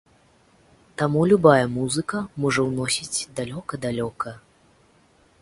[1.01, 2.17] Таму любая музыка
[2.47, 4.29] можа ўносіць далёка-далёка.